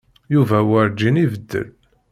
[0.33, 1.67] Yuba werǧin ibeddel.